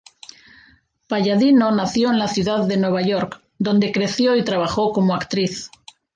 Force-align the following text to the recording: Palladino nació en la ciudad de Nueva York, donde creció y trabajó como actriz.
Palladino 1.07 1.69
nació 1.69 2.09
en 2.09 2.17
la 2.17 2.27
ciudad 2.27 2.65
de 2.65 2.75
Nueva 2.77 3.03
York, 3.03 3.39
donde 3.59 3.91
creció 3.91 4.35
y 4.35 4.43
trabajó 4.43 4.93
como 4.93 5.13
actriz. 5.13 5.69